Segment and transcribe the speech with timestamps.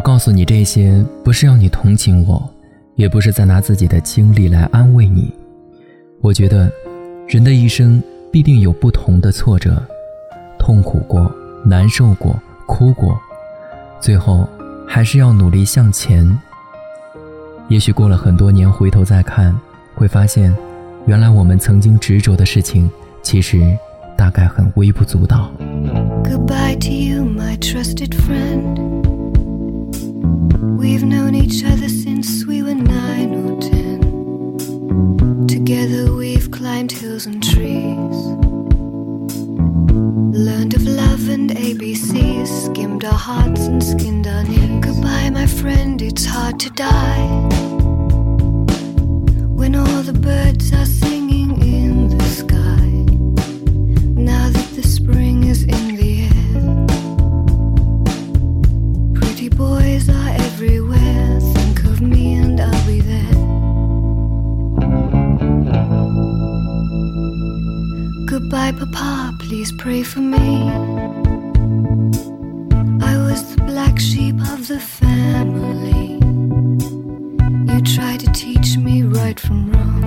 [0.00, 2.42] 我告诉你这些，不是要你同情我，
[2.94, 5.30] 也不是在拿自己的经历来安慰你。
[6.22, 6.72] 我觉得，
[7.28, 8.02] 人的一生
[8.32, 9.76] 必定有不同的挫折，
[10.58, 11.30] 痛苦过，
[11.66, 13.20] 难受过，哭过，
[14.00, 14.48] 最后
[14.88, 16.26] 还是要努力向前。
[17.68, 19.54] 也许过了很多年，回头再看，
[19.94, 20.56] 会发现，
[21.04, 22.90] 原来我们曾经执着的事情，
[23.20, 23.76] 其实
[24.16, 25.50] 大概很微不足道。
[26.24, 28.99] Goodbye to you, my trusted friend.
[30.78, 35.46] We've known each other since we were nine or ten.
[35.46, 38.18] Together we've climbed hills and trees.
[40.46, 44.80] Learned of love and ABCs, skimmed our hearts and skinned our knees.
[44.84, 47.26] Goodbye, my friend, it's hard to die.
[49.58, 50.86] When all the birds are
[68.70, 70.68] Goodbye, Papa, please pray for me.
[73.02, 76.18] I was the black sheep of the family.
[77.72, 79.99] You tried to teach me right from wrong.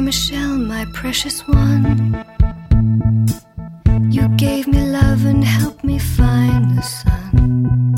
[0.00, 2.24] Michelle, my precious one.
[4.10, 7.94] You gave me love and helped me find the sun.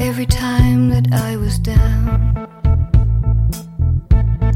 [0.00, 2.48] Every time that I was down,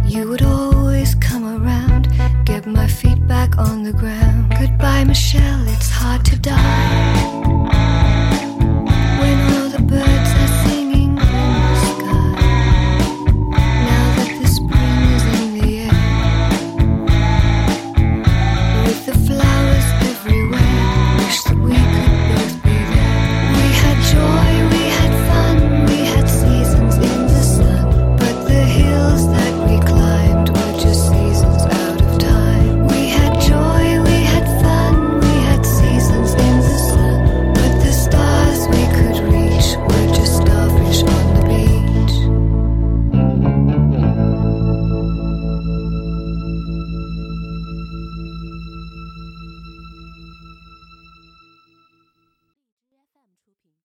[0.05, 2.09] you would always come around,
[2.45, 4.55] get my feet back on the ground.
[4.59, 6.92] Goodbye, Michelle, it's hard to die.